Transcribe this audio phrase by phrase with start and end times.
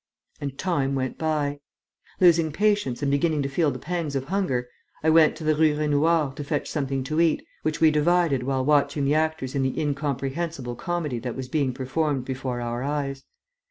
[0.39, 1.59] And time went by.
[2.19, 4.67] Losing patience and beginning to feel the pangs of hunger,
[5.03, 8.65] I went to the Rue Raynouard to fetch something to eat, which we divided while
[8.65, 13.25] watching the actors in the incomprehensible comedy that was being performed before our eyes.